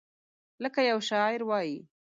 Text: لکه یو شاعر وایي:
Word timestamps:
لکه 0.63 0.79
یو 0.91 0.99
شاعر 1.09 1.39
وایي: 1.45 1.77